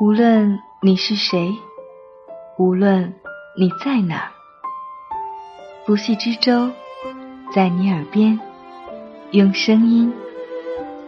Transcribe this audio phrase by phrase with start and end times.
[0.00, 1.52] 无论你是谁，
[2.56, 3.12] 无论
[3.58, 4.30] 你在哪，
[5.84, 6.70] 不系之舟
[7.52, 8.38] 在你耳边，
[9.32, 10.12] 用声音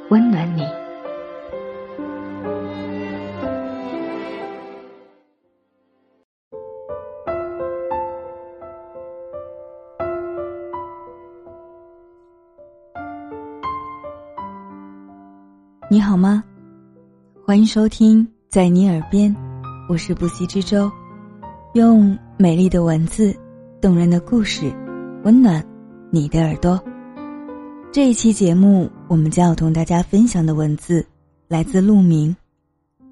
[0.09, 0.67] 温暖你。
[15.89, 16.43] 你好吗？
[17.47, 19.33] 欢迎收听在你耳边，
[19.89, 20.91] 我是不息之舟，
[21.75, 23.33] 用美丽的文字、
[23.81, 24.75] 动人的故事，
[25.23, 25.65] 温暖
[26.11, 26.83] 你的耳朵。
[27.93, 31.07] 这一期节目，我们将要同大家分享的文字
[31.47, 32.35] 来自陆明，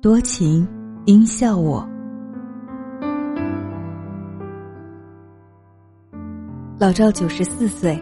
[0.02, 0.66] 多情
[1.04, 1.88] 应笑我。
[6.80, 7.96] 老赵九十四岁。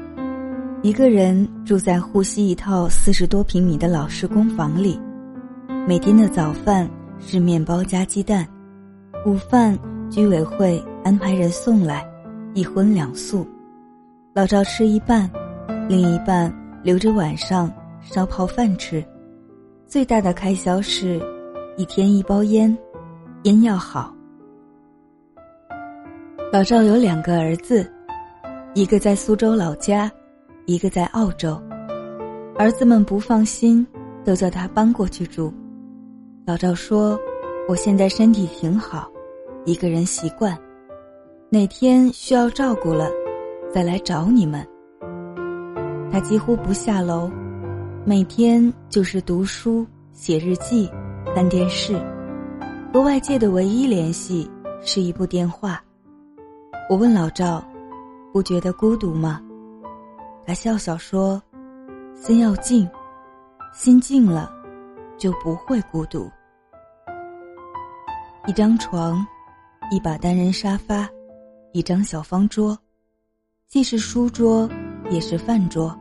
[0.82, 4.98] 一个人住在沪西一套四十多平米的老式公房里，
[5.86, 8.46] 每天的早饭是面包加鸡蛋，
[9.24, 9.78] 午饭
[10.10, 12.06] 居委会安排人送来，
[12.54, 13.46] 一荤两素。
[14.34, 15.30] 老赵吃一半，
[15.88, 19.04] 另一半留着晚上烧泡饭吃。
[19.86, 21.20] 最大的开销是，
[21.76, 22.76] 一天一包烟，
[23.44, 24.14] 烟要好。
[26.52, 27.90] 老赵有两个儿子，
[28.74, 30.10] 一个在苏州老家。
[30.68, 31.62] 一个在澳洲，
[32.58, 33.86] 儿子们不放心，
[34.24, 35.54] 都叫他搬过去住。
[36.46, 37.18] 老赵说
[37.66, 39.10] ：“我现在身体挺好，
[39.64, 40.56] 一个人习惯，
[41.50, 43.10] 哪天需要照顾了，
[43.74, 44.64] 再来找你们。”
[46.08, 47.28] 他几乎不下楼，
[48.04, 50.88] 每天就是读书、写日记、
[51.34, 52.00] 看电视，
[52.94, 54.48] 和外界的唯一联系
[54.82, 55.82] 是一部电话。
[56.88, 57.60] 我问老赵
[58.32, 59.42] ：“不觉得孤独吗？”
[60.46, 61.42] 他笑笑说
[62.14, 62.88] ：“心要静，
[63.74, 64.48] 心静了，
[65.18, 66.30] 就不会孤独。
[68.48, 69.26] 一张床，
[69.90, 71.08] 一把单人沙发，
[71.72, 72.78] 一张小方桌，
[73.66, 74.70] 既是书桌，
[75.10, 75.92] 也是饭桌。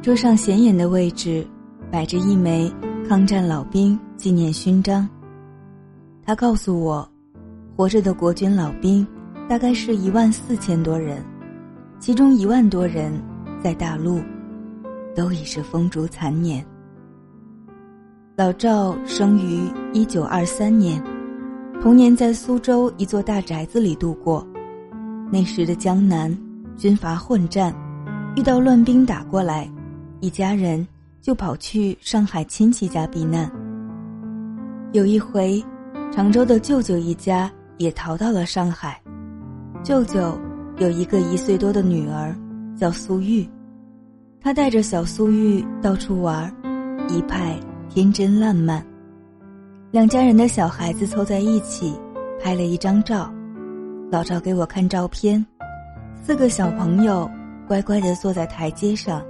[0.00, 1.44] 桌上显眼的位置，
[1.90, 2.72] 摆着一枚
[3.08, 5.08] 抗战老兵纪念勋章。
[6.24, 7.10] 他告诉我，
[7.76, 9.04] 活着的国军老兵
[9.48, 11.20] 大概是一万四千多人。”
[11.98, 13.12] 其中一万多人
[13.60, 14.22] 在大陆，
[15.16, 16.64] 都已是风烛残年。
[18.38, 21.02] 老赵生于一九二三年，
[21.82, 24.46] 童年在苏州一座大宅子里度过。
[25.28, 26.32] 那时的江南
[26.76, 27.74] 军阀混战，
[28.36, 29.68] 遇到乱兵打过来，
[30.20, 30.86] 一家人
[31.20, 33.50] 就跑去上海亲戚家避难。
[34.92, 35.60] 有一回，
[36.12, 39.02] 常州的舅舅一家也逃到了上海，
[39.82, 40.38] 舅舅。
[40.76, 42.32] 有一个一岁多的女儿，
[42.76, 43.44] 叫苏玉，
[44.40, 46.48] 他带着小苏玉到处玩，
[47.08, 47.58] 一派
[47.98, 48.80] 天真烂漫。
[49.90, 51.98] 两家人的小孩子凑在一起，
[52.40, 53.28] 拍了一张照。
[54.08, 55.44] 老赵给我看照片，
[56.22, 57.28] 四个小朋友
[57.66, 59.20] 乖乖地坐在台阶上，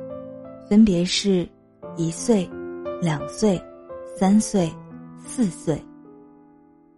[0.68, 1.48] 分别是
[1.96, 2.46] 一岁、
[3.00, 3.58] 两岁、
[4.18, 4.70] 三岁、
[5.16, 5.82] 四岁。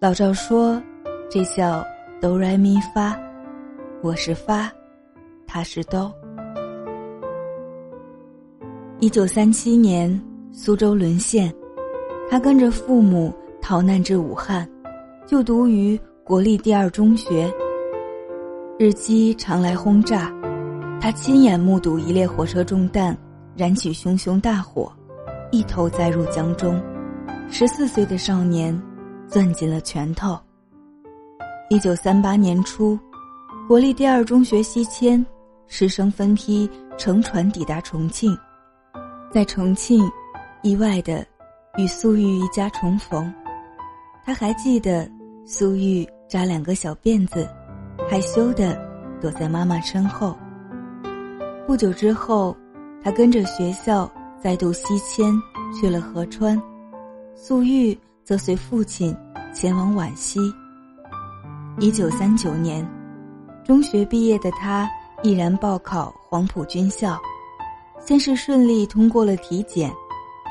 [0.00, 0.82] 老赵说
[1.30, 1.86] ：“这叫
[2.20, 3.16] 哆来咪发。”
[4.03, 4.69] 我是发，
[5.47, 6.12] 他是哆。
[8.98, 10.20] 一九三七年，
[10.50, 11.54] 苏州沦陷，
[12.30, 14.64] 他跟着父母逃难至武汉，
[15.26, 17.52] 就读于国立第二中学。
[18.78, 20.32] 日机常来轰炸，
[21.00, 23.18] 他亲眼目睹一列火车中弹，
[23.56, 24.92] 燃起熊熊大火，
[25.50, 26.80] 一头栽入江中。
[27.50, 28.80] 十四岁的少年，
[29.26, 30.38] 攥紧了拳头。
[31.68, 32.97] 一九三八年初。
[33.66, 35.24] 国立第二中学西迁，
[35.68, 38.36] 师生分批乘船抵达重庆，
[39.32, 40.08] 在重庆，
[40.62, 41.24] 意外的
[41.80, 43.32] 与苏玉一家重逢。
[44.22, 45.10] 他还记得
[45.46, 47.48] 苏玉扎两个小辫子，
[48.08, 48.78] 害羞的
[49.18, 50.36] 躲在妈妈身后。
[51.66, 52.54] 不久之后，
[53.02, 55.32] 他跟着学校再度西迁
[55.72, 56.60] 去了合川，
[57.34, 59.16] 苏玉则随父亲
[59.54, 60.38] 前往皖西。
[61.78, 62.86] 一九三九年。
[63.65, 64.91] 中学毕业的他
[65.22, 67.16] 毅然报考黄埔军校，
[68.04, 69.92] 先是顺利通过了体检，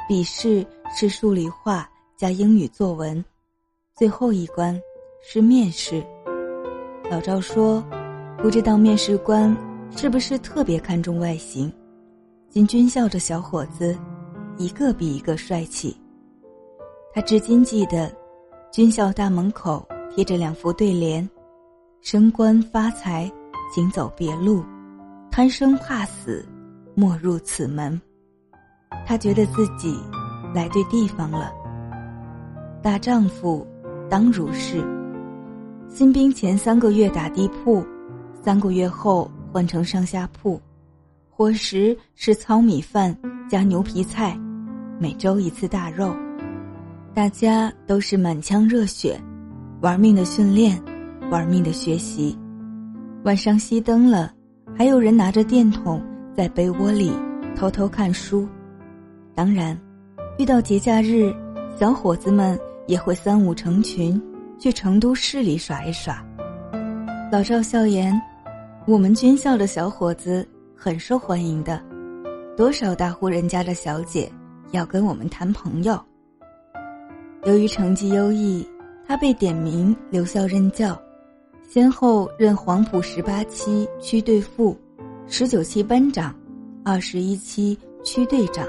[0.10, 3.24] 笔试是数理化加英语作文，
[3.96, 4.76] 最后一关
[5.22, 6.04] 是面试。
[7.12, 7.80] 老赵说
[8.42, 9.56] ：“不知道面试官
[9.96, 11.72] 是不是特别看重外形，
[12.50, 13.96] 进军校的小伙子
[14.58, 15.96] 一个比一个帅气。”
[17.14, 18.12] 他至今记得，
[18.72, 21.30] 军校大门口贴着两副对联。
[22.02, 23.32] 升官发财，
[23.72, 24.64] 请走别路；
[25.30, 26.44] 贪生怕死，
[26.96, 28.02] 莫入此门。
[29.06, 30.00] 他觉得自己
[30.54, 31.52] 来对地方了。
[32.82, 33.66] 大丈夫
[34.10, 34.84] 当如是。
[35.88, 37.84] 新兵前三个月打地铺，
[38.44, 40.62] 三个月后换成上下铺，
[41.30, 43.16] 伙食是糙米饭
[43.50, 44.40] 加牛皮菜，
[45.00, 46.16] 每周一次大肉。
[47.12, 49.20] 大家都是满腔热血，
[49.82, 50.80] 玩命的训练，
[51.32, 52.38] 玩命的学习。
[53.24, 54.32] 晚上熄灯了，
[54.78, 56.02] 还有人拿着电筒
[56.38, 57.12] 在被窝里
[57.56, 58.48] 偷偷看书。
[59.40, 59.80] 当然，
[60.38, 61.34] 遇到节假日，
[61.80, 64.22] 小伙子们也会三五成群
[64.60, 66.22] 去成都市里耍一耍。
[67.32, 68.22] 老赵笑言
[68.86, 70.46] ：“我们军校的小伙子
[70.76, 71.82] 很受欢迎的，
[72.58, 74.30] 多少大户人家的小姐
[74.72, 75.98] 要跟我们谈朋友。”
[77.48, 78.68] 由于成绩优异，
[79.08, 81.02] 他被点名留校任教，
[81.66, 84.78] 先后任黄埔十八期区队副、
[85.28, 86.36] 十九期班长、
[86.84, 88.68] 二十一期区队长，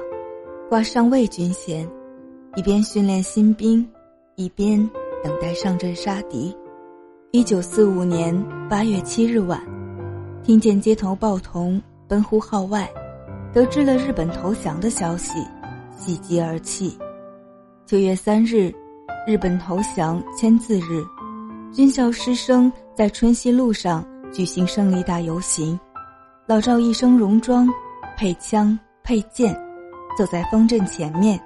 [0.70, 1.84] 挂上尉军衔，
[2.54, 3.84] 一边训练新兵，
[4.36, 4.78] 一边
[5.20, 6.56] 等待上阵杀敌。
[7.32, 8.32] 一九四五年
[8.68, 9.60] 八月七日晚，
[10.44, 12.88] 听见街头报童奔呼号外，
[13.52, 15.44] 得知了日本投降的消息，
[15.96, 16.96] 喜极而泣。
[17.84, 18.72] 九月三日，
[19.26, 21.04] 日本投降签字日，
[21.72, 25.76] 军校师生在春熙路上举行胜利大游行。
[26.46, 27.68] 老赵一身戎装，
[28.16, 29.52] 配枪配剑，
[30.16, 31.40] 走在方阵前面，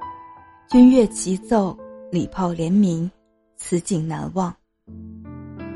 [0.68, 1.76] 军乐齐奏，
[2.10, 3.10] 礼炮连鸣，
[3.56, 4.54] 此景难忘。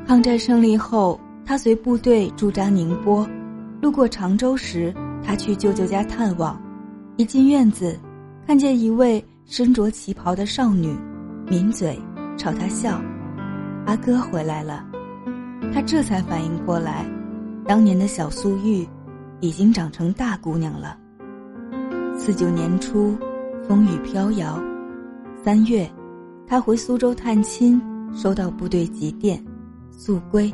[0.06, 3.28] 抗战胜利后，他随部队驻扎宁波，
[3.80, 6.60] 路过常州时，他去舅舅家探望，
[7.16, 7.98] 一进院子，
[8.46, 9.24] 看见一位。
[9.50, 10.94] 身着旗袍的少女，
[11.46, 11.98] 抿嘴
[12.36, 13.00] 朝他笑
[13.88, 14.84] ：“阿哥回来了。”
[15.72, 17.06] 他这才反应过来，
[17.66, 18.86] 当年的小素玉
[19.40, 20.98] 已经长成大姑娘了。
[22.18, 23.16] 四九年初，
[23.66, 24.60] 风雨飘摇。
[25.42, 25.88] 三月，
[26.48, 27.80] 他回苏州探亲，
[28.12, 29.42] 收到部队急电，
[29.92, 30.52] 速归。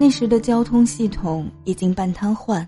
[0.00, 2.66] 那时的交通系统已经半瘫痪，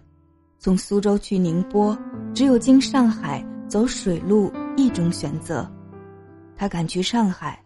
[0.58, 1.96] 从苏州去宁波，
[2.34, 4.52] 只有经上海走水路。
[4.76, 5.66] 一种选择，
[6.54, 7.58] 他赶去上海，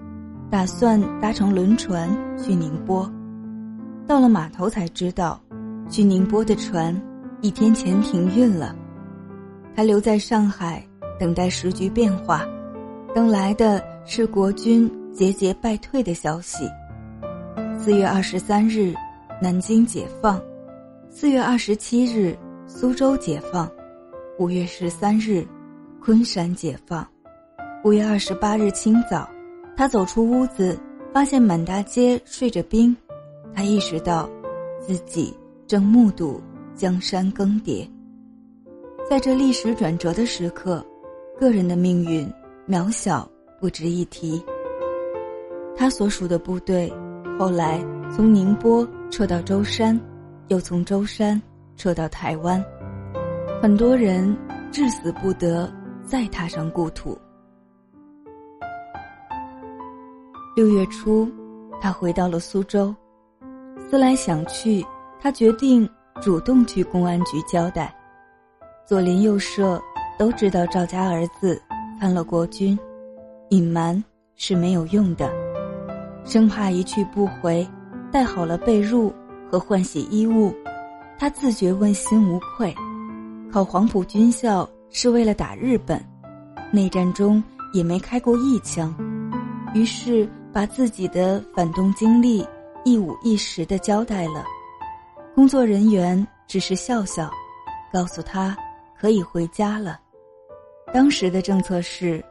[0.49, 3.11] 打算搭乘轮船去宁波。
[4.07, 5.41] 到了码头才知道，
[5.89, 6.95] 去宁波的船
[7.41, 8.77] 一天前停运了。
[9.75, 10.85] 他留在上海
[11.19, 12.47] 等待时局变化，
[13.15, 16.69] 等来的是国军节节败退的消息。
[17.79, 18.95] 四月二十三日，
[19.41, 20.39] 南京解放；
[21.09, 22.37] 四月二十七日，
[22.67, 23.67] 苏州解放；
[24.39, 25.47] 五月十三日。
[26.03, 27.07] 昆山解放。
[27.85, 29.29] 五月二十八日清早，
[29.77, 30.81] 他走出屋子，
[31.13, 32.97] 发现满大街睡着兵。
[33.55, 34.27] 他意识到，
[34.81, 35.37] 自己
[35.67, 36.41] 正目睹
[36.75, 37.87] 江山更迭。
[39.11, 40.87] 在这历史转折的时刻，
[41.37, 42.33] 个人的命运
[42.69, 43.29] 渺小
[43.61, 44.41] 不值一提。
[45.77, 46.89] 他所属的部队
[47.37, 47.85] 后来
[48.15, 50.01] 从宁波撤到舟山，
[50.47, 51.43] 又从舟山
[51.75, 52.65] 撤到台湾，
[53.61, 54.33] 很多人
[54.71, 55.69] 至死不得。
[56.07, 57.17] 再踏上故土。
[60.57, 61.29] 六月初，
[61.81, 62.95] 他回到了苏州。
[63.89, 64.85] 思来想去，
[65.21, 65.89] 他决定
[66.21, 67.95] 主动去公安局交代。
[68.91, 69.81] 左邻右舍
[70.19, 71.63] 都知道赵家儿子
[72.01, 72.77] 参了国军，
[73.51, 74.03] 隐瞒
[74.35, 75.31] 是没有用的。
[76.25, 77.65] 生怕一去不回，
[78.11, 79.13] 带好了被褥
[79.49, 80.53] 和换洗衣物，
[81.21, 82.75] 他自觉问心无愧。
[83.53, 84.69] 考黄埔军校。
[84.93, 86.05] 是为了打日本，
[86.73, 87.41] 内战中
[87.73, 88.93] 也没开过一枪，
[89.73, 92.45] 于是把自己的反动经历
[92.85, 94.45] 一五一十的交代了。
[95.33, 97.31] 工作人员只是笑笑，
[97.93, 98.57] 告诉他
[99.01, 99.99] 可以回家了。
[100.93, 102.23] 当时的政策是，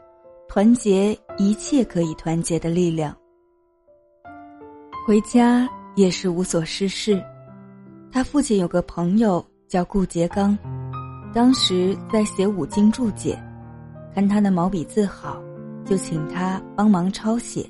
[0.48, 3.16] 团结一切可以团结的力量。
[5.08, 7.20] 回家也是无所事事。
[8.12, 10.56] 他父亲有个朋友叫顾颉刚。
[11.34, 13.36] 当时在写五经注解，
[14.14, 15.42] 看他的毛笔字好，
[15.84, 17.68] 就请他帮忙抄写，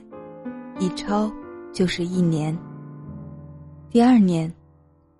[0.77, 1.31] 一抄
[1.71, 2.57] 就是一年。
[3.89, 4.53] 第二年，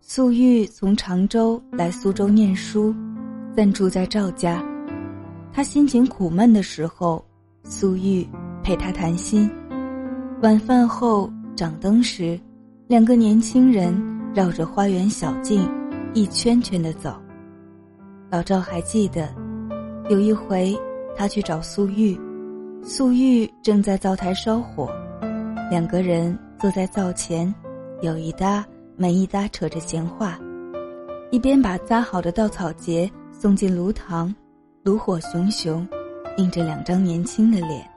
[0.02, 2.94] 粟裕从常州来苏州念书，
[3.56, 4.64] 暂住在赵家。
[5.52, 7.24] 他心情苦闷的时候，
[7.64, 8.28] 素玉
[8.64, 9.50] 陪他谈心。
[10.42, 12.40] 晚饭后掌灯时，
[12.88, 13.94] 两个年轻人
[14.34, 15.70] 绕着花园小径，
[16.14, 17.14] 一圈圈的走。
[18.30, 19.28] 老赵还记得，
[20.10, 20.78] 有一回
[21.18, 22.18] 他去找素玉，
[22.84, 24.90] 素玉正在灶台烧火，
[25.70, 27.54] 两个人坐在灶前，
[28.02, 28.66] 有一搭
[28.96, 30.40] 没一搭扯着闲话，
[31.32, 34.36] 一边把扎好的稻草结送进炉膛，
[34.84, 35.88] 炉火熊熊，
[36.36, 37.90] 映着两张年轻的脸。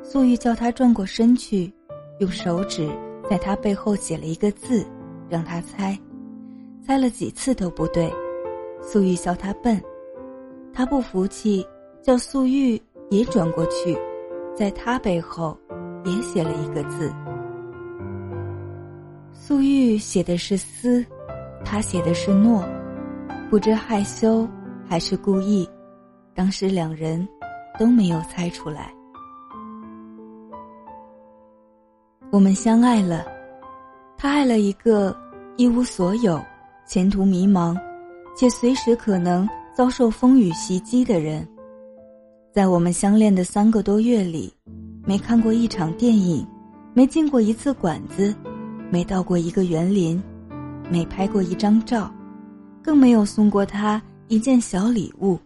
[0.00, 1.74] 素玉叫他转过身去，
[2.20, 2.88] 用手指
[3.28, 4.86] 在他背后写了一个字，
[5.28, 5.98] 让他猜。
[6.86, 8.08] 猜了几次都不对，
[8.80, 9.82] 素玉笑他笨。
[10.72, 11.66] 他不服气，
[12.00, 12.80] 叫素玉
[13.10, 13.98] 也转过去，
[14.54, 15.58] 在他背后
[16.04, 17.12] 也写了一个字。
[19.32, 21.04] 素玉写的是“思”，
[21.66, 22.64] 他写的是“诺”，
[23.54, 24.48] 不知害羞
[24.84, 25.64] 还是故意，
[26.34, 27.24] 当时两人
[27.78, 28.92] 都没有猜出来。
[32.32, 33.24] 我们相爱了，
[34.16, 35.16] 他爱了一个
[35.56, 36.42] 一无所有、
[36.84, 37.78] 前途迷茫，
[38.36, 41.46] 且随时可能遭受风雨袭击的人。
[42.52, 44.52] 在我们相恋的三个多月里，
[45.06, 46.44] 没看过一场电影，
[46.92, 48.34] 没进过一次馆子。
[48.90, 50.20] 没到过一个园林，
[50.90, 52.12] 没拍过一张照，
[52.84, 55.38] 更没有送过他一件小礼物。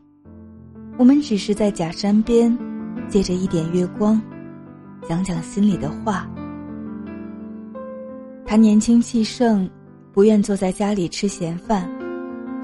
[0.96, 2.58] 我们只是在假山边，
[3.08, 4.20] 借着一点月光，
[5.08, 6.28] 讲讲心里的话。
[8.44, 9.70] 他年轻气盛，
[10.12, 11.88] 不愿坐在家里吃闲饭。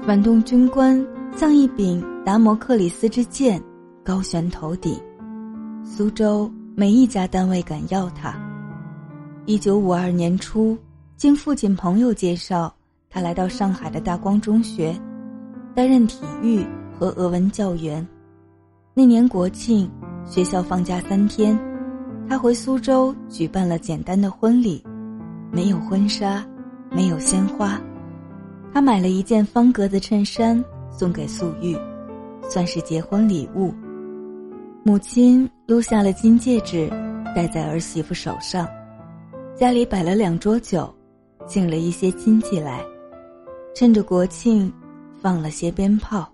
[0.05, 1.03] 反动军官
[1.37, 3.63] 像一柄达摩克里斯之剑，
[4.03, 4.99] 高悬头顶。
[5.85, 8.37] 苏州没一家单位敢要他。
[9.45, 10.77] 一九五二年初，
[11.15, 12.75] 经父亲朋友介绍，
[13.15, 14.93] 他来到上海的大光中学，
[15.73, 16.65] 担任体育
[16.99, 18.05] 和俄文教员。
[18.93, 19.89] 那年国庆，
[20.25, 21.57] 学校放假三天，
[22.27, 24.83] 他回苏州举办了简单的婚礼，
[25.49, 26.45] 没有婚纱，
[26.91, 27.79] 没有鲜花，
[28.73, 31.73] 他买了一件方格子衬衫送给素玉，
[32.49, 33.73] 算是结婚礼物。
[34.83, 36.89] 母亲撸下了金戒指，
[37.33, 38.67] 戴在儿媳妇手上。
[39.55, 40.93] 家里摆了两桌酒，
[41.47, 42.83] 请了一些亲戚来，
[43.75, 44.71] 趁着国庆，
[45.21, 46.25] 放了些鞭炮。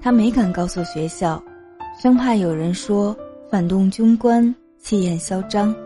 [0.00, 1.40] 他没敢告诉学校，
[2.00, 3.14] 生怕有人说
[3.50, 5.76] 反动军官气焰嚣张。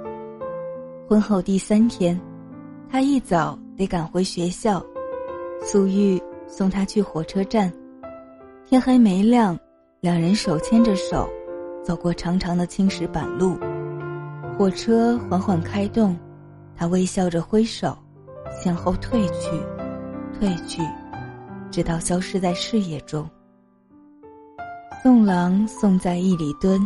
[1.08, 2.18] 婚后第三天，
[2.88, 4.80] 他一早得赶回学校，
[5.60, 7.72] 苏玉送他去火车站。
[8.64, 9.58] 天还没亮，
[9.98, 11.28] 两人手牵着手，
[11.82, 13.58] 走过长长的青石板路。
[14.56, 16.16] 火车缓缓开动，
[16.76, 17.98] 他微笑着挥手，
[18.62, 19.50] 向后退去，
[20.40, 20.82] 褪去，
[21.70, 23.28] 直到消失在视野中。
[25.02, 26.80] 送郎送在一里蹲，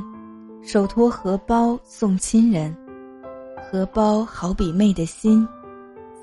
[0.62, 2.74] 手托荷包送亲人，
[3.70, 5.46] 荷包好比妹的心，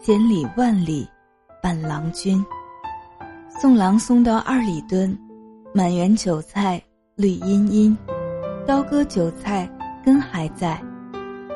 [0.02, 1.08] 千里万里
[1.62, 2.44] 伴郎君。
[3.50, 5.18] 送郎送到二里墩，
[5.74, 6.82] 满园韭菜
[7.16, 7.98] 绿茵茵，
[8.66, 9.70] 刀割韭菜
[10.04, 10.82] 根还在。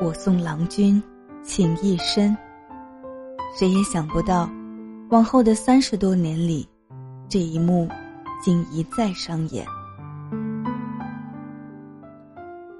[0.00, 1.02] 我送郎君
[1.42, 2.36] 情意深。
[3.56, 4.50] 谁也想不到，
[5.14, 6.68] 往后的三十多年里，
[7.28, 7.88] 这一幕
[8.42, 9.64] 竟一再上演。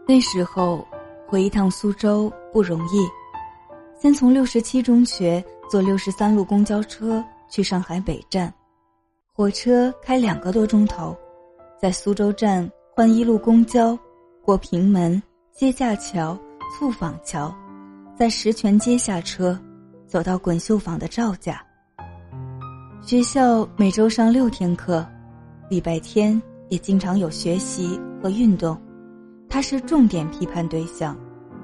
[0.04, 0.84] 那时候
[1.28, 3.06] 回一趟苏州不容易，
[3.96, 8.52] 先从六十七中学坐六十三路公交车去上海北站，
[9.32, 11.16] 火车开两个多钟头，
[11.80, 13.96] 在苏州站换一路公交，
[14.42, 15.22] 过平门
[15.52, 16.36] 接驾桥。
[16.76, 17.54] 醋坊桥，
[18.18, 19.56] 在石泉街下车，
[20.08, 21.64] 走到滚绣坊的赵家。
[23.06, 25.06] 学校每周上六天课，
[25.68, 28.80] 礼拜天也经常有学习和运动。
[29.46, 31.14] 他是重点批判对象，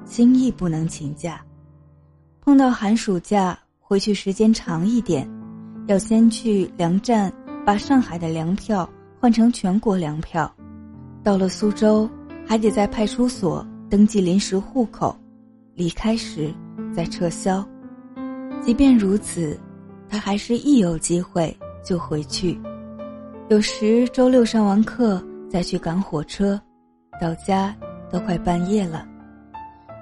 [0.05, 1.41] 轻易不能请假。
[2.43, 5.27] 碰到寒暑假回去时间长一点，
[5.87, 7.33] 要先去粮站
[7.65, 8.87] 把上海的粮票
[9.19, 10.55] 换成全国粮票。
[11.23, 12.07] 到了苏州，
[12.47, 13.67] 还得在派出所。
[13.89, 15.17] 登记临时户口，
[15.75, 16.53] 离开时
[16.95, 17.67] 再撤销。
[18.61, 19.59] 即便如此，
[20.11, 22.61] 他还是一有机会就回去。
[23.49, 26.61] 有时周六上完课再去赶火车，
[27.21, 27.75] 到家
[28.11, 29.07] 都快半夜了。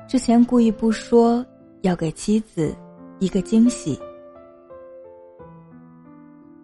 [0.09, 1.45] 之前故意不说，
[1.83, 2.75] 要给妻子
[3.19, 4.01] 一个惊喜。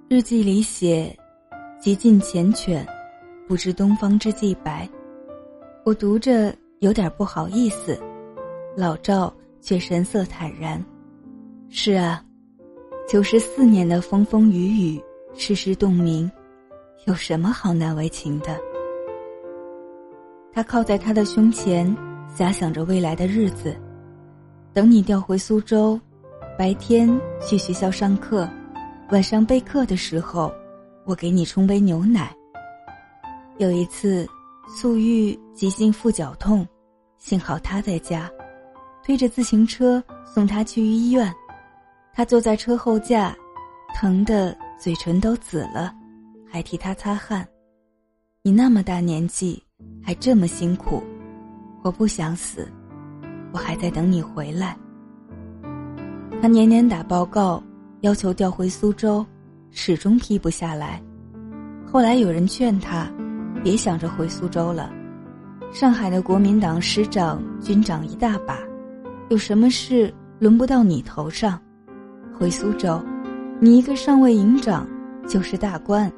[0.08, 1.14] 日记里写
[1.78, 2.84] ：“极尽缱绻，
[3.46, 4.88] 不知东方之既白。”
[5.84, 6.52] 我读着。
[6.80, 7.98] 有点不好意思，
[8.76, 9.32] 老赵
[9.62, 10.84] 却神色坦然。
[11.70, 12.22] 是啊，
[13.06, 16.30] 九十四年的风风雨雨，世事洞明，
[17.06, 18.58] 有什么好难为情的？
[20.50, 21.94] 他靠在他的胸前，
[22.34, 23.76] 遐想着未来的日子。
[24.73, 26.00] 等你调回苏州，
[26.58, 27.08] 白天
[27.46, 28.49] 去学校上课，
[29.11, 30.50] 晚上备课的时候，
[31.04, 32.34] 我给你冲杯牛奶。
[33.58, 34.26] 有一次，
[34.66, 36.66] 素玉急性腹绞痛。
[37.18, 38.30] 幸好他在家，
[39.04, 41.32] 推着自行车送他去医院。
[42.16, 43.37] 他坐在车后架，
[43.92, 45.92] 疼得嘴唇都紫了，
[46.49, 47.44] 还替他擦汗。
[48.40, 49.61] 你那么大年纪，
[50.00, 51.02] 还这么辛苦，
[51.83, 52.71] 我不想死，
[53.52, 54.76] 我还在等你回来。
[56.40, 57.61] 他年年打报告，
[58.02, 59.26] 要求调回苏州，
[59.73, 61.02] 始终批不下来。
[61.85, 63.11] 后来有人劝他，
[63.61, 64.88] 别想着回苏州了，
[65.73, 68.61] 上海的国民党师长军长一大把，
[69.30, 71.61] 有什么事轮不到你头上。
[72.44, 73.02] 回苏州，
[73.58, 74.86] 你一个上尉营长
[75.26, 76.12] 就是大官。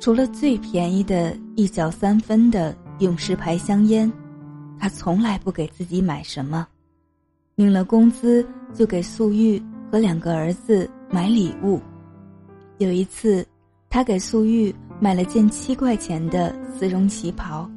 [0.00, 4.12] 除了最便宜的一角三分的勇士牌香烟，
[4.80, 6.66] 他从来不给自己买什么。
[7.54, 9.62] 领了工资就给素玉
[9.92, 11.80] 和两个儿子买礼物。
[12.78, 13.46] 有一次，
[13.88, 17.70] 他给素玉买了件七块钱的丝绒旗袍，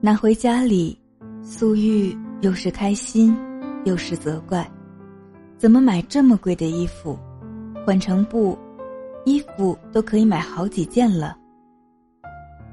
[0.00, 0.96] 拿回家里，
[1.42, 3.36] 素玉又是开心，
[3.84, 4.64] 又是责怪：
[5.58, 7.18] 怎么买这么贵的衣服？
[7.84, 8.56] 换成布，
[9.24, 11.36] 衣服都可以买好几件了。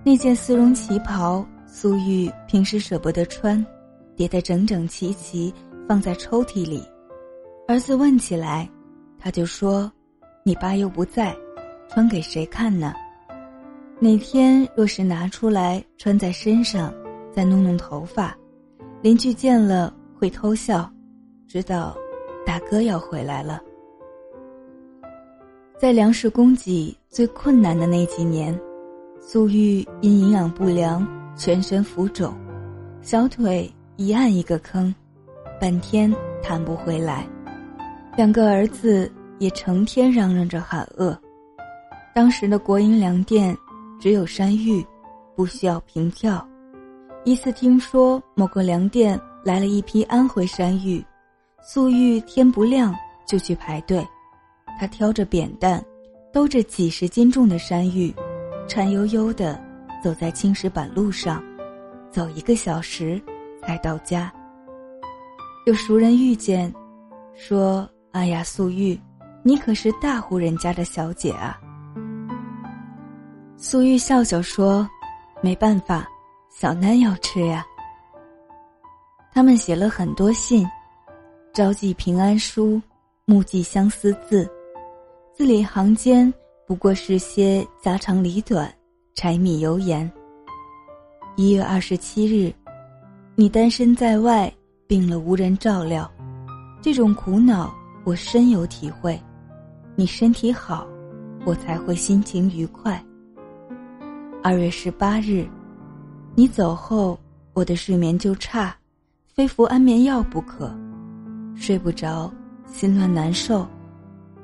[0.03, 3.65] 那件丝绒旗袍，苏玉平时舍不得穿，
[4.15, 5.53] 叠得整整齐齐。
[5.87, 6.83] 放在抽屉里，
[7.67, 8.67] 儿子问起来，
[9.19, 9.91] 他就说
[10.43, 11.31] ：“你爸又不在，
[11.87, 12.91] 穿给谁看呢？
[13.99, 16.91] 哪天若是拿出来穿在身上，
[17.31, 18.35] 再弄弄头发，
[19.03, 20.91] 邻居见了会偷笑，
[21.47, 21.95] 知道
[22.45, 23.61] 大哥要回来了。”
[25.77, 28.57] 在粮食供给最困难的那几年，
[29.19, 32.33] 苏玉因营养不良，全身浮肿，
[33.01, 34.93] 小腿一按一个坑。
[35.59, 37.27] 半天弹不回来，
[38.17, 39.09] 两个儿子
[39.39, 41.17] 也成天嚷嚷着喊饿。
[42.13, 43.55] 当时的国营粮店
[43.99, 44.85] 只有山芋，
[45.35, 46.45] 不需要凭票。
[47.23, 51.03] 一次听说某个粮店来了一批安徽山芋，
[51.67, 52.95] 素玉天不亮
[53.25, 54.07] 就去排队。
[54.79, 55.83] 他挑着扁担，
[56.31, 58.13] 兜着几十斤重的山芋，
[58.67, 59.59] 颤悠悠的
[60.03, 61.43] 走在青石板路上，
[62.11, 63.19] 走一个小时
[63.63, 64.31] 才到家。
[65.65, 66.71] 有熟人遇见，
[67.33, 68.99] 说：“哎呀，素玉，
[69.41, 71.59] 你可是大户人家的小姐啊。”
[73.57, 74.87] 素玉笑笑说
[75.41, 76.07] ：“没办法，
[76.51, 77.65] 小囡要吃呀。”
[79.33, 80.65] 他们写了很多信，
[81.55, 82.81] 朝寄平安书，
[83.23, 84.45] 暮寄相思字，
[85.33, 86.31] 字里行间
[86.67, 88.69] 不过是些家长里短、
[89.13, 90.11] 柴米油盐。
[91.37, 92.53] 一月二十七日，
[93.35, 94.53] 你单身在外。
[94.87, 96.11] 病了无人照料，
[96.79, 99.19] 这种苦恼我深有体会。
[99.95, 100.85] 你身体好，
[101.43, 103.03] 我才会心情愉快。
[104.43, 105.47] 二月十八日，
[106.35, 107.17] 你走后，
[107.53, 108.77] 我的睡眠就差，
[109.25, 110.69] 非服安眠药不可，
[111.55, 112.31] 睡不着，
[112.67, 113.65] 心乱难受。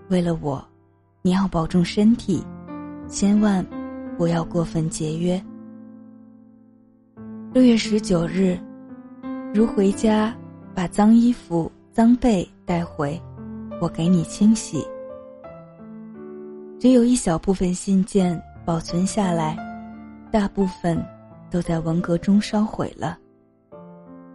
[0.10, 0.64] 为了我，
[1.22, 2.44] 你要保重身体，
[3.08, 3.66] 千万
[4.18, 5.42] 不要过分节约。
[7.54, 8.58] 六月十九日。
[9.54, 10.34] 如回家，
[10.74, 13.22] 把脏衣服、脏被带回，
[13.82, 14.82] 我给你清洗。
[16.80, 19.58] 只有一小部分信件保存下来，
[20.32, 21.06] 大部分
[21.50, 23.18] 都在文革中烧毁了。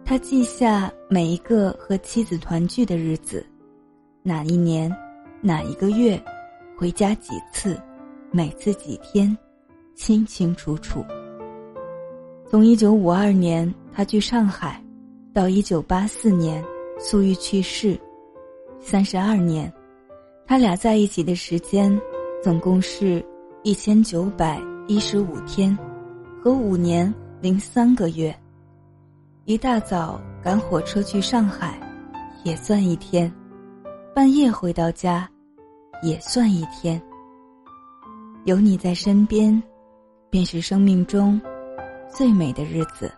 [0.09, 3.45] 他记下每一个和妻子团聚的日子，
[4.23, 4.89] 哪一年，
[5.41, 6.17] 哪一个月，
[6.77, 7.77] 回家几次，
[8.31, 9.37] 每次几天，
[9.95, 11.03] 清清楚楚。
[12.49, 14.81] 从一九五二年，他去上海。
[15.33, 16.63] 到一九八四年，
[16.97, 17.99] 粟裕去世，
[18.79, 19.71] 三十二年，
[20.45, 21.99] 他俩在一起的时间，
[22.41, 23.21] 总共是
[23.61, 25.77] 一千九百一十五天，
[26.41, 28.33] 和五年零三个月。
[29.47, 31.79] 一大早赶火车去上海，
[32.43, 33.31] 也算一天；
[34.13, 35.25] 半夜回到家，
[36.03, 37.01] 也算一天。
[38.43, 39.63] 有你在身边，
[40.29, 41.39] 便是生命中
[42.09, 43.09] 最美的日子。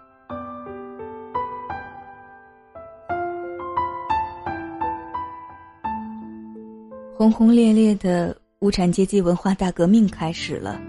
[7.18, 10.80] 轰轰烈烈的无产阶级文化大革命开始了。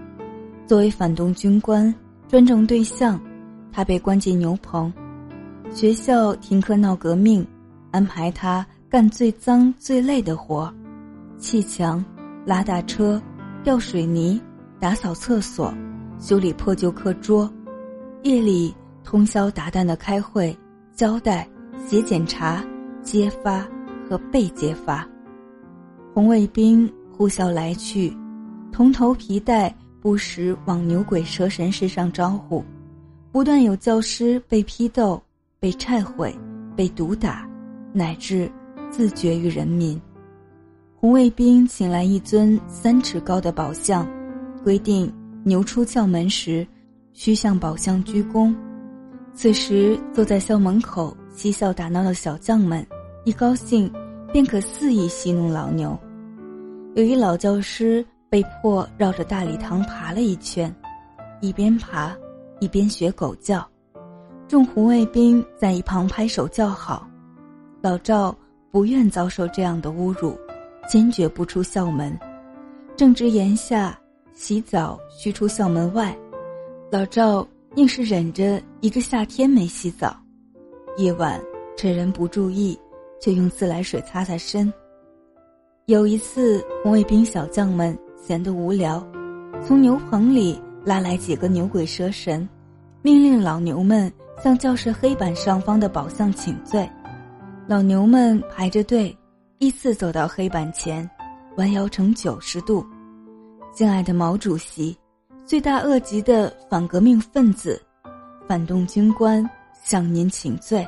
[0.67, 1.91] 作为反动军官，
[2.27, 3.19] 专政对象，
[3.71, 4.93] 他被关进牛棚，
[5.73, 7.47] 学校停课闹革命，
[7.91, 10.71] 安排他干最脏最累的活
[11.37, 12.03] 砌墙、
[12.45, 13.19] 拉大车、
[13.63, 14.39] 吊水泥、
[14.81, 15.73] 打扫厕所、
[16.19, 17.49] 修理破旧课桌，
[18.23, 20.55] 夜里通宵达旦的开会、
[20.93, 21.47] 交代、
[21.87, 22.61] 写检查、
[23.01, 23.65] 揭发
[24.07, 25.07] 和被揭发。
[26.13, 28.13] 红卫兵呼啸来去，
[28.73, 32.61] 铜头皮带不时往牛鬼蛇神身上招呼，
[33.31, 35.19] 不断有教师被批斗、
[35.61, 36.35] 被拆毁、
[36.75, 37.47] 被毒打，
[37.93, 38.51] 乃至
[38.89, 40.01] 自绝于人民。
[40.95, 44.09] 红卫兵请来一尊三尺高的宝像，
[44.63, 46.67] 规定牛出校门时，
[47.13, 48.51] 需向宝像鞠躬。
[49.35, 52.83] 此时坐在校门口嬉笑打闹的小将们，
[53.23, 53.87] 一高兴
[54.33, 55.95] 便可肆意戏弄老牛。
[56.95, 60.75] 有一老教师被迫绕着大礼堂爬了一圈，
[61.39, 62.17] 一边爬
[62.59, 63.63] 一边学狗叫。
[64.51, 67.07] 众红卫兵在一旁拍手叫好。
[67.79, 68.35] 老赵
[68.69, 70.37] 不愿遭受这样的侮辱，
[70.89, 72.19] 坚决不出校门。
[72.97, 73.97] 正值炎夏，
[74.33, 76.13] 洗澡需出校门外，
[76.91, 80.13] 老赵硬是忍着一个夏天没洗澡。
[80.97, 81.41] 夜晚
[81.77, 82.77] 趁人不注意，
[83.21, 84.71] 就用自来水擦擦身。
[85.85, 89.01] 有一次，红卫兵小将们闲得无聊，
[89.65, 92.45] 从牛棚里拉来几个牛鬼蛇神，
[93.01, 96.89] 命令老牛们向教室黑板上方的宝相请罪。
[97.67, 99.15] 老牛们排着队，
[99.59, 101.07] 依次走到黑板前，
[101.57, 102.83] 弯腰成九十度。
[103.71, 104.97] 敬爱的毛主席，
[105.45, 107.79] 罪大恶极的反革命分子，
[108.47, 109.47] 反动军官，
[109.83, 110.85] 向您请罪。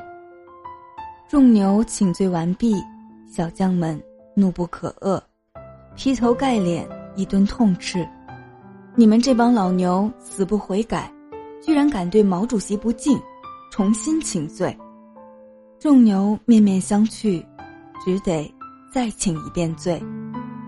[1.28, 2.74] 众牛请罪完毕，
[3.30, 4.00] 小将们
[4.34, 5.20] 怒不可遏，
[5.94, 8.06] 劈头盖脸一顿痛斥
[8.96, 11.10] ：“你们这帮老牛死不悔改，
[11.62, 13.18] 居然敢对毛主席不敬，
[13.74, 14.72] 重新请罪！”
[15.82, 17.44] 众牛面面相觑，
[18.04, 18.54] 只得
[18.92, 20.00] 再请一遍罪，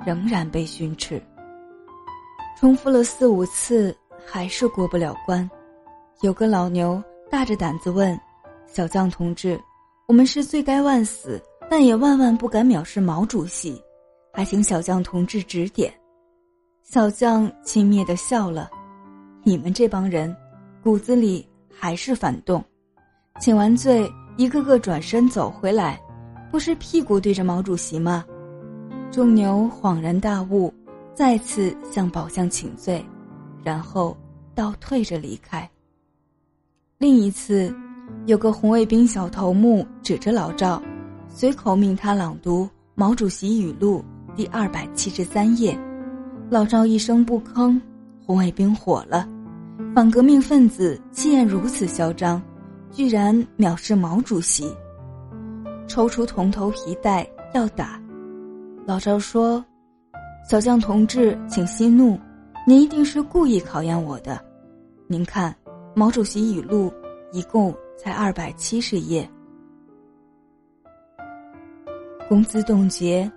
[0.05, 1.23] 仍然被训斥。
[2.59, 5.49] 重复了四五次，还是过不了关。
[6.23, 8.19] 有个老牛大着胆子问
[8.67, 9.57] ：“小将同志，
[10.09, 11.41] 我们是罪该万死，
[11.71, 13.81] 但也万万不敢藐视毛主席，
[14.33, 15.95] 还请小将同志指点。”
[16.83, 18.69] 小将轻蔑的笑了
[19.47, 20.37] ：“你们这帮人，
[20.83, 22.61] 骨子里还是反动。”
[23.39, 24.11] 请完罪。
[24.39, 25.99] 一个个转身走回来，
[26.51, 28.23] 不是屁股对着毛主席吗？
[29.11, 30.71] 众牛恍然大悟，
[31.15, 33.03] 再次向宝相请罪，
[33.65, 34.15] 然后
[34.55, 35.67] 倒退着离开。
[36.99, 37.75] 另一次，
[38.27, 40.83] 有个红卫兵小头目指着老赵，
[41.29, 44.05] 随口命他朗读《毛主席语录》
[44.37, 45.75] 第二百七十三页，
[46.51, 47.81] 老赵一声不吭。
[48.27, 49.27] 红卫兵火了，
[49.95, 52.43] 反革命分子气焰如此嚣张。
[52.93, 54.75] 居然藐视毛主席，
[55.87, 58.01] 抽出铜头皮带要打，
[58.87, 59.63] 老赵说
[60.49, 62.19] ：“小将同志，请息怒，
[62.67, 64.43] 您一定是故意考验我的。
[65.07, 65.55] 您看，
[65.95, 66.93] 毛主席语录
[67.33, 69.29] 一共才二百七十页，
[72.29, 73.31] 工资冻结，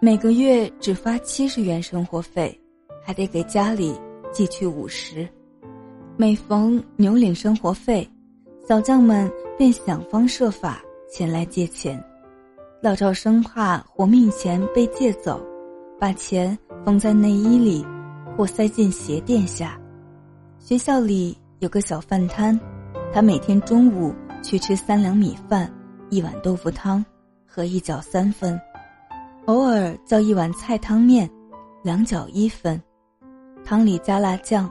[0.00, 2.60] 每个月只发七十元生活费，
[3.02, 3.98] 还得给家里
[4.30, 5.26] 寄去五十，
[6.16, 8.06] 每逢牛领生活费。”
[8.68, 12.02] 小将们便想方设法前来借钱，
[12.82, 15.40] 老赵生怕活命钱被借走，
[16.00, 17.86] 把钱缝在内衣里，
[18.36, 19.78] 或塞进鞋垫下。
[20.58, 22.58] 学校里有个小饭摊，
[23.12, 25.72] 他每天中午去吃三两米饭，
[26.10, 27.04] 一碗豆腐汤
[27.46, 28.60] 和一角三分，
[29.44, 31.30] 偶尔叫一碗菜汤面，
[31.84, 32.82] 两角一分，
[33.64, 34.68] 汤里加辣酱，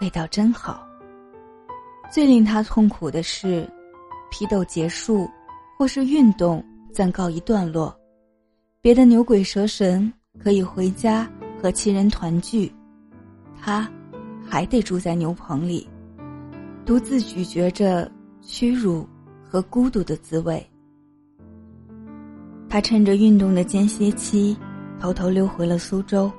[0.00, 0.86] 味道真好。
[2.14, 3.68] 最令他痛苦的是，
[4.30, 5.28] 批斗结束，
[5.76, 7.92] 或是运动暂告一段落，
[8.80, 11.28] 别的牛鬼蛇神可以回家
[11.60, 12.72] 和亲人团聚，
[13.60, 13.90] 他
[14.48, 15.88] 还得住在牛棚里，
[16.86, 18.08] 独自咀嚼着
[18.40, 19.04] 屈辱
[19.42, 20.64] 和孤独的滋味。
[22.68, 24.56] 他趁着运动的间歇期，
[25.00, 26.30] 偷偷溜回了苏州，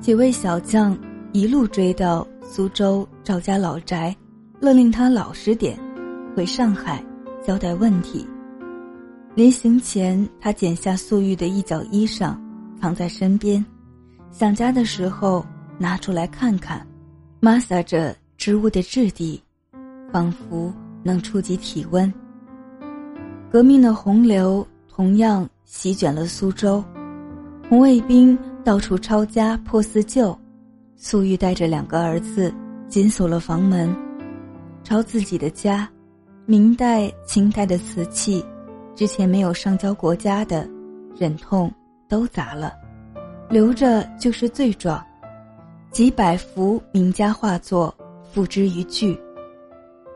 [0.00, 0.98] 几位小将
[1.34, 4.16] 一路追到苏州赵家老宅。
[4.58, 5.78] 勒令他老实点，
[6.34, 7.04] 回上海
[7.42, 8.26] 交代问题。
[9.34, 12.34] 临行前，他剪下素玉的一角衣裳，
[12.80, 13.62] 藏在身边，
[14.30, 15.44] 想家的时候
[15.78, 16.86] 拿出来看看，
[17.40, 19.42] 摩挲着织物的质地，
[20.10, 22.10] 仿佛能触及体温。
[23.50, 26.82] 革命的洪流同样席卷了苏州，
[27.68, 30.36] 红卫兵到处抄家破四旧，
[30.96, 32.52] 素玉带着两个儿子
[32.88, 33.94] 紧锁了房门。
[34.86, 35.90] 抄自己的家，
[36.44, 38.44] 明代、清代的瓷器，
[38.94, 40.64] 之前没有上交国家的，
[41.18, 41.68] 忍痛
[42.08, 42.72] 都砸了，
[43.50, 45.04] 留着就是罪状。
[45.90, 47.92] 几百幅名家画作
[48.32, 49.18] 付之一炬。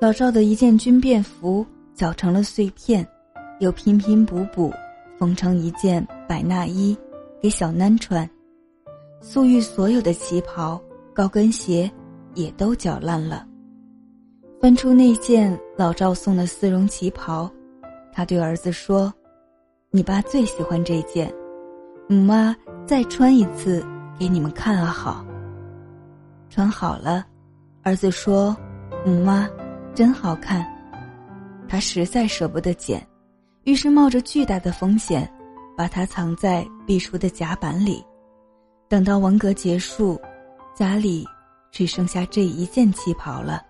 [0.01, 3.05] 老赵的一件军便服绞成了碎片，
[3.59, 4.73] 又拼拼补补
[5.19, 6.97] 缝成一件百衲衣，
[7.43, 8.29] 给小囡穿。
[9.21, 10.81] 素玉所有的旗袍、
[11.13, 11.91] 高跟鞋
[12.37, 13.49] 也都绞烂了。
[14.61, 17.51] 翻出那件老赵送的丝绒旗袍，
[18.13, 19.11] 他对儿子说
[19.91, 21.33] ：“你爸最喜欢这件，
[22.07, 22.55] 母妈
[22.87, 23.83] 再穿一次
[24.19, 25.25] 给你们看啊！”好，
[26.51, 27.25] 穿好了，
[27.83, 28.55] 儿子说
[29.03, 29.49] ：“母妈，
[29.95, 30.63] 真好看。”
[31.67, 33.05] 他实在舍不得剪，
[33.65, 35.27] 于是冒着巨大的风险，
[35.75, 38.05] 把它藏在壁橱的夹板里。
[38.91, 40.21] 等到文革结束，
[40.75, 41.27] 家里
[41.71, 43.63] 只剩下这一件旗袍了，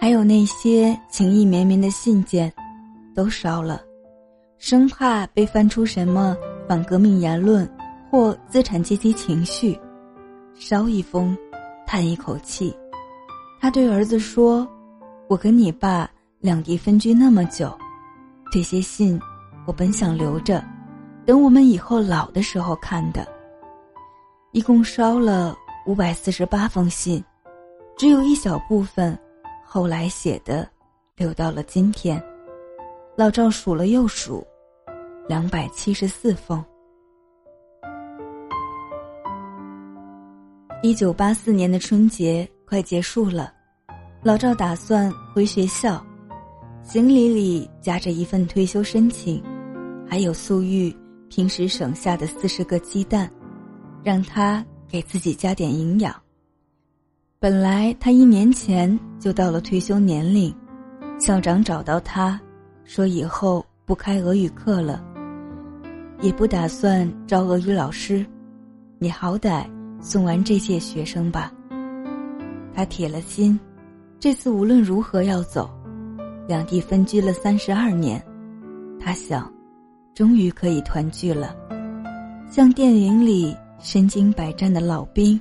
[0.00, 2.50] 还有那些情意绵绵的信件，
[3.14, 3.82] 都烧了，
[4.56, 6.34] 生怕被翻出什么
[6.66, 7.70] 反革命言论
[8.10, 9.78] 或资产阶级情绪。
[10.54, 11.36] 烧一封，
[11.86, 12.74] 叹一口气，
[13.60, 14.66] 他对儿子说
[15.28, 16.10] ：“我跟你爸
[16.40, 17.70] 两地分居那么久，
[18.50, 19.20] 这些信
[19.66, 20.64] 我本想留着，
[21.26, 23.28] 等我们以后老的时候看的。
[24.52, 27.22] 一共烧了五百四十八封信，
[27.98, 29.16] 只有一小部分
[29.72, 30.68] 后来写的
[31.14, 32.20] 留到了今天。
[33.16, 34.44] 老赵数了又数，
[35.28, 36.60] 两百七十四封。”
[40.82, 43.54] 一九八四年的春节快结束了，
[44.24, 46.04] 老赵打算回学校，
[46.82, 49.40] 行李里夹着一份退休申请，
[50.04, 50.92] 还有素玉
[51.28, 53.30] 平时省下的四十个鸡蛋，
[54.02, 56.12] 让他给自己加点营养。
[57.42, 60.54] 本来他一年前就到了退休年龄，
[61.18, 62.38] 校长找到他，
[62.84, 65.02] 说以后不开俄语课了，
[66.20, 68.26] 也不打算招俄语老师，
[68.98, 69.64] 你好歹。
[70.02, 71.50] 送完这届学生吧。
[72.74, 73.58] 他铁了心，
[74.18, 75.70] 这次无论如何要走。
[76.46, 78.22] 两地分居了三十二年，
[78.98, 79.50] 他想，
[80.14, 81.56] 终于可以团聚了，
[82.50, 85.40] 像电影里身经百战的老兵，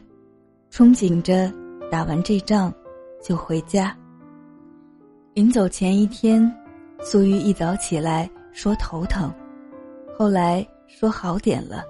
[0.72, 1.52] 憧憬着
[1.92, 2.74] 打完这仗
[3.22, 3.96] 就回家。
[5.34, 6.52] 临走前一天，
[7.02, 9.34] 苏玉一早起来说头疼，
[10.18, 11.84] 后来说好点了，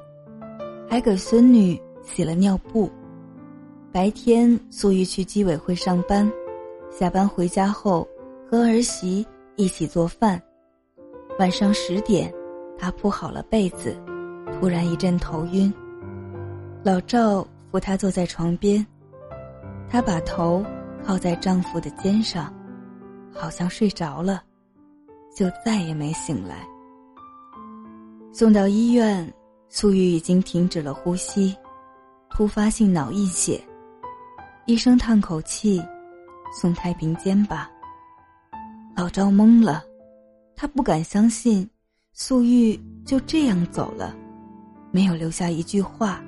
[0.90, 1.80] 还给孙女。
[2.02, 2.90] 洗了尿布，
[3.92, 6.32] 白天素玉去居委会上班，
[6.90, 8.08] 下班回家后
[8.50, 9.24] 和儿媳
[9.58, 10.42] 一起做饭。
[11.38, 12.34] 晚上十点，
[12.80, 13.96] 她铺好了被子，
[14.54, 15.72] 突然一阵头晕。
[16.84, 18.84] 老赵扶他坐在床边，
[19.90, 20.64] 她把头
[21.04, 22.54] 靠在丈夫的肩上，
[23.34, 24.44] 好像睡着了，
[25.36, 26.68] 就再也没醒来。
[28.32, 29.34] 送到医院，
[29.68, 31.56] 素玉已经停止了呼吸。
[32.30, 33.60] 突发性脑溢血，
[34.68, 35.84] 医生叹口气
[36.54, 37.70] ：“送太平间吧。”
[38.96, 39.84] 老赵懵了，
[40.56, 41.68] 他不敢相信，
[42.14, 44.16] 素玉就这样走了，
[44.92, 46.24] 没有留下一句话，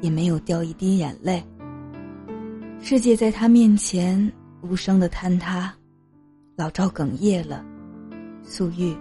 [0.00, 1.44] 也没有掉一滴眼泪。
[2.80, 5.72] 世界在他面前无声的坍塌，
[6.54, 7.64] 老赵哽咽了
[8.44, 8.96] ：“素玉，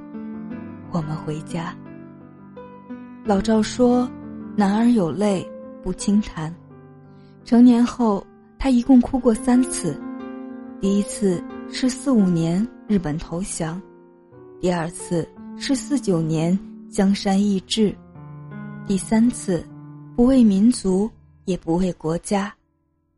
[0.92, 1.76] 我们回家。”
[3.24, 4.10] 老赵说
[4.58, 5.48] ：“男儿有泪。”
[5.84, 6.52] 不轻弹。
[7.44, 8.26] 成年后，
[8.58, 9.96] 他一共哭过三次。
[10.82, 13.80] 第一次是四五年日本投降，
[14.60, 16.58] 第二次是四九年
[16.90, 17.96] 江山易帜，
[18.88, 19.64] 第三次
[20.16, 21.08] 不为民族，
[21.46, 22.52] 也不为国家，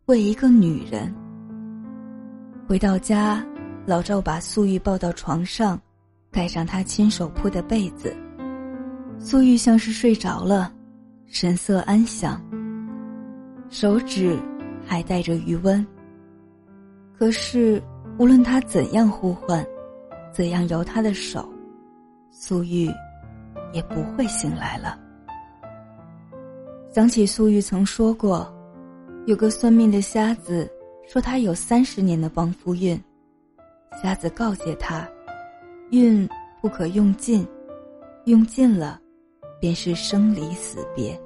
[0.08, 1.13] 为一个女人。
[2.65, 3.46] 回到家，
[3.86, 5.78] 老赵把素玉抱到床上，
[6.32, 8.15] 盖上他亲手铺的被子。
[9.20, 10.74] 素玉像是睡着了，
[11.26, 12.41] 神色安详。
[13.70, 14.39] 手指
[14.86, 15.86] 还带着余温。
[17.20, 17.84] 可是，
[18.17, 19.65] 无论他怎样呼唤，
[20.32, 21.52] 怎样摇他的手，
[22.32, 22.89] 素玉
[23.74, 24.98] 也不会醒来了。
[26.93, 28.50] 想起素玉曾说过，
[29.28, 30.72] 有个算命的瞎子
[31.06, 32.98] 说他有三十年的帮夫运，
[34.02, 35.06] 瞎子告诫他，
[35.92, 36.28] 运
[36.62, 37.46] 不可用尽，
[38.24, 38.98] 用尽了，
[39.60, 41.20] 便是生离死别。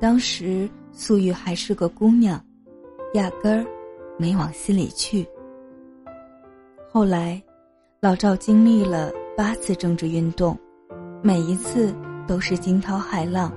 [0.00, 0.70] 当时。
[0.96, 2.40] 素玉还是个姑娘，
[3.14, 3.66] 压根儿
[4.16, 5.26] 没往心里去。
[6.88, 7.42] 后来，
[8.00, 10.56] 老赵经历了八次政治运动，
[11.20, 11.92] 每一次
[12.28, 13.52] 都是惊涛骇浪，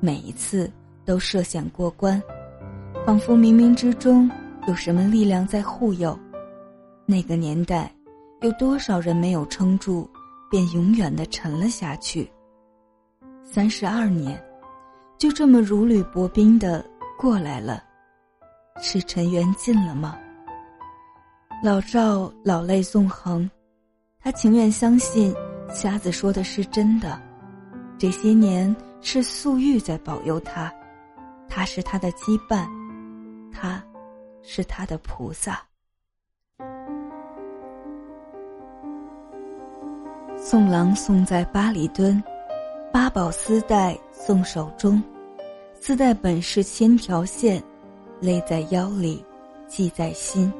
[0.00, 0.68] 每一次
[1.04, 2.20] 都涉险过关，
[3.06, 4.30] 仿佛冥冥之中
[4.66, 6.18] 有什么力量在护佑。
[7.06, 7.94] 那个年代，
[8.40, 10.08] 有多少人没有撑住，
[10.50, 12.30] 便永远的沉了下去？
[13.42, 14.42] 三十二年。
[15.16, 16.84] 就这么如履薄冰的
[17.16, 17.82] 过来了，
[18.82, 20.18] 是尘缘尽了吗？
[21.62, 23.48] 老赵老泪纵横，
[24.20, 25.32] 他情愿相信
[25.70, 27.18] 瞎子说的是真的。
[27.96, 30.70] 这些年是素玉在保佑他，
[31.48, 32.66] 他是他的羁绊，
[33.54, 33.82] 他
[34.42, 35.62] 是他的菩萨。
[40.36, 42.22] 送郎送在八里墩。
[42.92, 45.02] 八宝丝带送手中，
[45.80, 47.60] 丝带本是千条线，
[48.20, 49.24] 勒在腰里，
[49.66, 50.52] 系在心。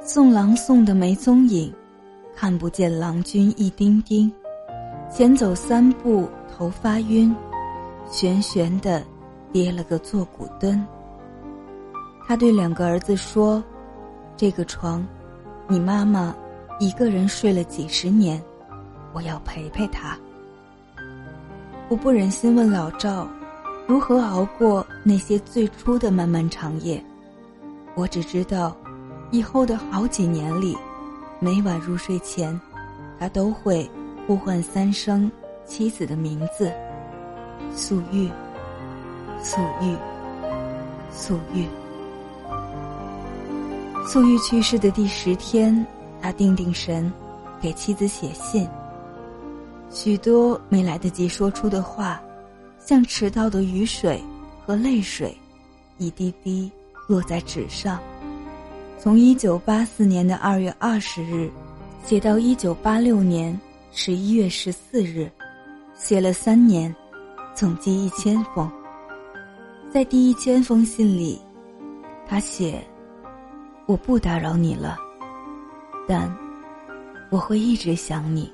[0.00, 1.72] 送郎送的没踪影，
[2.34, 4.32] 看不见郎君一丁丁，
[5.08, 7.32] 前走三步头发晕，
[8.10, 9.04] 悬悬的
[9.52, 10.84] 跌了个坐骨墩。
[12.26, 13.62] 他对两个儿子说
[14.36, 15.06] ：“这个床，
[15.68, 16.34] 你妈妈
[16.80, 18.42] 一个人睡了几十年，
[19.12, 20.18] 我要陪陪她。”
[21.88, 23.28] 我不忍心问老赵，
[23.86, 27.00] 如何熬过那些最初的漫漫长夜。
[27.94, 28.76] 我只知道，
[29.30, 30.76] 以后的好几年里，
[31.38, 32.60] 每晚入睡前，
[33.20, 33.88] 他都会
[34.26, 35.30] 呼唤三声
[35.64, 36.72] 妻子的名字：
[37.72, 38.28] 素玉，
[39.40, 39.96] 素玉，
[41.12, 41.64] 素玉。
[44.06, 45.84] 素玉去世的第十天，
[46.22, 47.12] 他定定神，
[47.60, 48.66] 给妻子写信。
[49.90, 52.22] 许多没来得及说出的话，
[52.78, 54.22] 像迟到的雨水
[54.64, 55.36] 和泪水，
[55.98, 56.70] 一滴滴
[57.08, 57.98] 落在纸上。
[58.96, 61.50] 从一九八四年的二月二十日，
[62.04, 63.58] 写到一九八六年
[63.90, 65.28] 十一月十四日，
[65.96, 66.94] 写了三年，
[67.56, 68.70] 总计一千封。
[69.92, 71.40] 在第一千封信里，
[72.24, 72.80] 他写
[73.86, 74.98] ：“我不打扰你了，
[76.08, 76.34] 但
[77.30, 78.52] 我会一直想你。”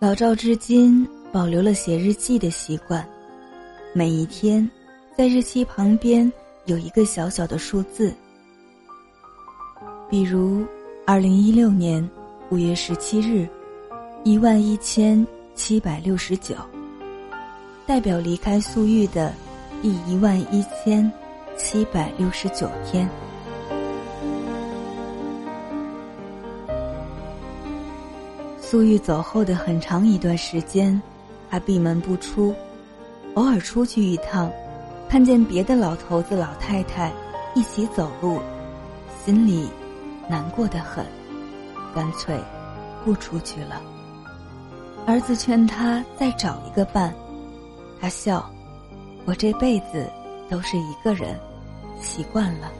[0.00, 3.06] 老赵至今保留了写日记的习惯，
[3.94, 4.68] 每一天，
[5.16, 6.30] 在日期旁边
[6.66, 8.14] 有一个小小的数字，
[10.10, 10.64] 比如
[11.06, 12.06] 二零一六年
[12.50, 13.48] 五月十七日，
[14.22, 16.54] 一万一千七百六十九，
[17.86, 19.32] 代表离开素玉的
[19.80, 21.10] 第一万一千
[21.56, 23.08] 七百六十九天。
[28.68, 31.00] 苏玉走后的很长一段时间，
[31.48, 32.52] 他闭门不出，
[33.34, 34.50] 偶尔出去一趟，
[35.08, 37.12] 看见别的老头子老太太
[37.54, 38.40] 一起走路，
[39.24, 39.68] 心里
[40.28, 41.06] 难过的很，
[41.94, 42.36] 干脆
[43.04, 43.80] 不出去了。
[45.06, 47.14] 儿子劝他再找一个伴，
[48.00, 48.50] 他笑
[49.26, 50.10] ：“我这辈子
[50.50, 51.38] 都是一个人，
[52.00, 52.72] 习惯了。”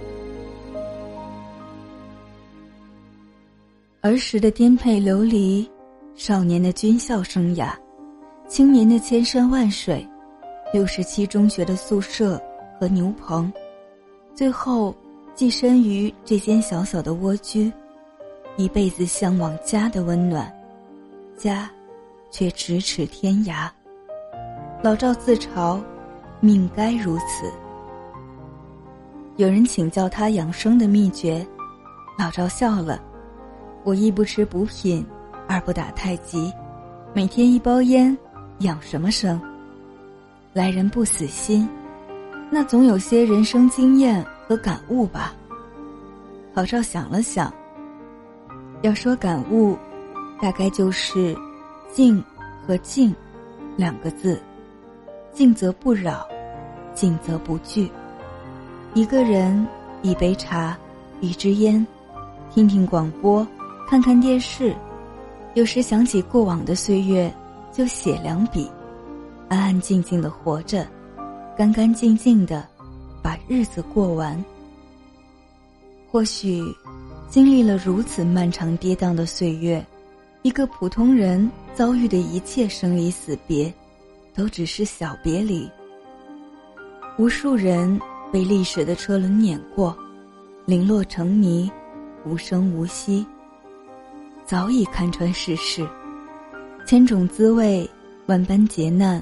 [4.02, 5.64] 儿时的颠沛流离。
[6.16, 7.74] 少年的军校生涯，
[8.48, 10.04] 青年的千山万水，
[10.72, 12.40] 六十七中学的宿舍
[12.80, 13.52] 和牛棚，
[14.34, 14.96] 最后
[15.34, 17.70] 寄身于这间小小的蜗居，
[18.56, 20.50] 一辈子向往家的温暖，
[21.36, 21.70] 家，
[22.30, 23.68] 却咫尺天涯。
[24.82, 25.78] 老赵自嘲，
[26.40, 27.52] 命该如此。
[29.36, 31.46] 有人请教他养生的秘诀，
[32.18, 33.02] 老赵笑了
[33.84, 35.06] ：“我亦不吃补品。”
[35.48, 36.52] 二不打太极，
[37.14, 38.16] 每天一包烟，
[38.58, 39.40] 养什么生？
[40.52, 41.68] 来人不死心，
[42.50, 45.34] 那总有些人生经验和感悟吧。
[46.52, 47.52] 老赵想了想，
[48.82, 49.76] 要说感悟，
[50.40, 51.36] 大概就是
[51.92, 52.22] “静”
[52.66, 53.14] 和“静”
[53.76, 54.40] 两个字。
[55.32, 56.26] 静则不扰，
[56.94, 57.90] 静则不惧。
[58.94, 59.66] 一个人，
[60.00, 60.76] 一杯茶，
[61.20, 61.86] 一支烟，
[62.50, 63.46] 听听广播，
[63.86, 64.74] 看看电视。
[65.56, 67.34] 有时想起过往的岁月，
[67.72, 68.70] 就写两笔，
[69.48, 70.86] 安安静静的活着，
[71.56, 72.68] 干干净净的
[73.22, 74.44] 把日子过完。
[76.10, 76.62] 或许，
[77.30, 79.82] 经历了如此漫长跌宕的岁月，
[80.42, 83.72] 一个普通人遭遇的一切生离死别，
[84.34, 85.66] 都只是小别离。
[87.16, 87.98] 无数人
[88.30, 89.96] 被历史的车轮碾过，
[90.66, 91.72] 零落成泥，
[92.26, 93.26] 无声无息。
[94.46, 95.84] 早已看穿世事，
[96.86, 97.90] 千种滋味，
[98.26, 99.20] 万般劫难，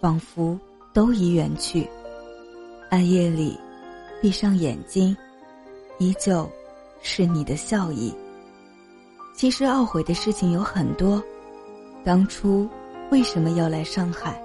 [0.00, 0.56] 仿佛
[0.92, 1.84] 都已远去。
[2.88, 3.58] 暗夜里，
[4.20, 5.16] 闭上眼睛，
[5.98, 6.48] 依旧
[7.00, 8.14] 是你的笑意。
[9.34, 11.20] 其实懊悔的事情有很多，
[12.04, 12.68] 当初
[13.10, 14.40] 为什么要来上海？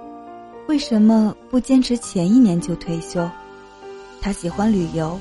[0.67, 3.29] 为什么不坚持前一年就退休？
[4.19, 5.19] 他喜欢旅游，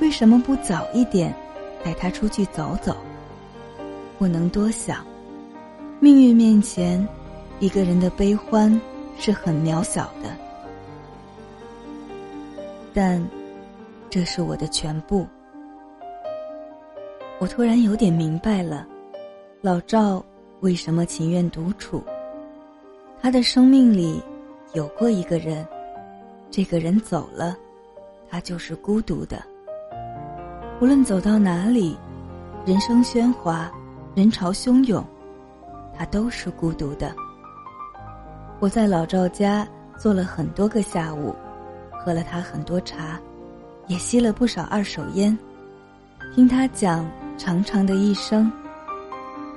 [0.00, 1.36] 为什么不早一点
[1.84, 2.96] 带他出去走走？
[4.20, 5.02] 不能多想，
[5.98, 7.08] 命运面前，
[7.58, 8.78] 一个人的悲欢
[9.18, 10.36] 是很渺小的。
[12.92, 13.26] 但，
[14.10, 15.26] 这是我的全部。
[17.38, 18.86] 我突然有点明白了，
[19.62, 20.22] 老赵
[20.60, 22.04] 为什么情愿独处。
[23.22, 24.22] 他的生命里
[24.74, 25.66] 有过一个人，
[26.50, 27.56] 这个人走了，
[28.28, 29.42] 他就是孤独的。
[30.78, 31.96] 无论走到哪里，
[32.66, 33.72] 人生喧哗。
[34.14, 35.04] 人潮汹涌，
[35.96, 37.14] 他都是孤独的。
[38.58, 41.34] 我在老赵家坐了很多个下午，
[41.92, 43.20] 喝了他很多茶，
[43.86, 45.36] 也吸了不少二手烟，
[46.34, 47.08] 听他讲
[47.38, 48.50] 长长的一生，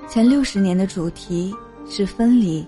[0.07, 1.53] 前六十年的主题
[1.87, 2.65] 是分离，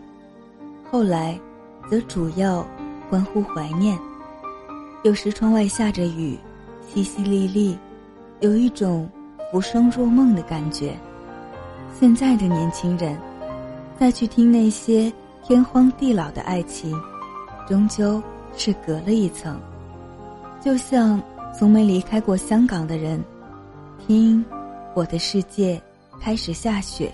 [0.92, 1.40] 后来
[1.88, 2.66] 则主要
[3.10, 3.98] 关乎怀念。
[5.04, 6.36] 有时窗外下着雨，
[6.92, 7.78] 淅淅沥沥，
[8.40, 9.08] 有一种
[9.52, 10.98] 浮生若梦的感觉。
[11.98, 13.18] 现在的年轻人，
[14.00, 15.12] 再去听那些
[15.44, 16.94] 天荒地老的爱情，
[17.68, 18.22] 终究
[18.58, 19.60] 是隔了一层。
[20.64, 21.22] 就像
[21.58, 23.24] 从没离开过香港的人，
[24.06, 24.44] 听
[24.94, 25.82] 《我的世界
[26.20, 27.12] 开始下雪》，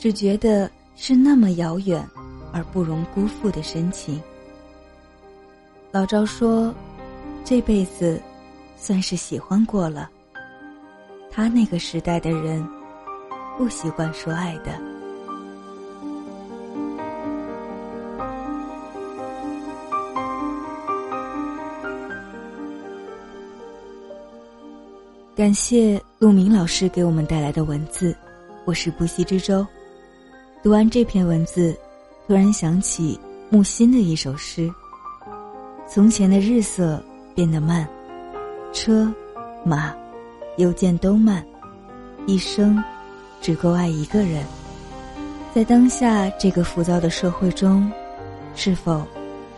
[0.00, 2.02] 只觉得是那么遥远
[2.52, 4.20] 而不容辜负的深情。
[5.90, 6.74] 老赵说。
[7.44, 8.22] 这辈子，
[8.76, 10.08] 算是喜欢过了。
[11.28, 12.64] 他那个时代的人，
[13.62, 14.72] 不习惯说爱的。
[25.36, 28.16] 感谢陆明老师给我们带来的文字，
[28.64, 29.64] 我是不息之舟。
[30.60, 31.72] 读完这篇文字，
[32.26, 33.16] 突然想起
[33.48, 34.68] 木心的一首诗
[35.86, 37.00] ：“从前的日色。”
[37.34, 37.88] 变得慢，
[38.74, 39.10] 车、
[39.64, 39.94] 马、
[40.58, 41.42] 邮件都慢，
[42.26, 42.76] 一生
[43.42, 44.42] 只够爱一个人。
[45.54, 47.92] 在当下这个浮躁的社会中，
[48.54, 49.04] 是否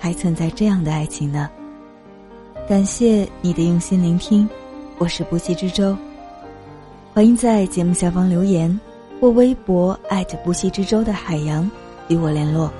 [0.00, 1.48] 还存在这样的爱情呢？
[2.68, 4.48] 感谢你的用心聆听，
[4.98, 5.96] 我是不息之舟。
[7.12, 8.80] 欢迎在节目下方留言
[9.20, 11.70] 或微博艾特不息之舟的海洋
[12.08, 12.72] 与我联络。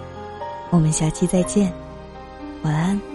[0.71, 1.73] 我们下期再见，
[2.63, 3.14] 晚安。